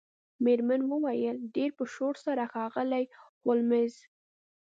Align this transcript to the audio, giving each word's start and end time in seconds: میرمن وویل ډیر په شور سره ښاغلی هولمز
میرمن 0.43 0.81
وویل 0.85 1.37
ډیر 1.55 1.71
په 1.77 1.83
شور 1.93 2.15
سره 2.25 2.43
ښاغلی 2.51 3.05
هولمز 3.43 3.93